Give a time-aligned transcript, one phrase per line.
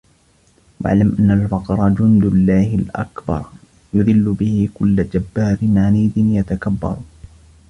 [0.83, 3.45] وَاعْلَمْ أَنَّ الْفَقْرَ جُنْدُ اللَّهِ الْأَكْبَرَ
[3.93, 6.97] يُذِلُّ بِهِ كُلَّ جَبَّارٍ عَنِيدٍ يَتَكَبَّرُ